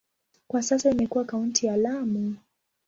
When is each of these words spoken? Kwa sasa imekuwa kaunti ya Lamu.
Kwa 0.47 0.63
sasa 0.63 0.89
imekuwa 0.89 1.25
kaunti 1.25 1.65
ya 1.65 1.77
Lamu. 1.77 2.37